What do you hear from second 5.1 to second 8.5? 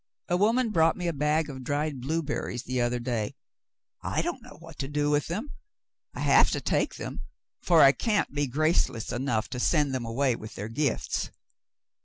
with them. I have to take them, for I can't be